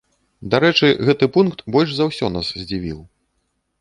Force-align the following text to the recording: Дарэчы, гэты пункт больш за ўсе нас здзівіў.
Дарэчы, 0.53 0.87
гэты 1.09 1.29
пункт 1.37 1.63
больш 1.75 1.93
за 1.99 2.09
ўсе 2.13 2.33
нас 2.39 2.47
здзівіў. 2.63 2.99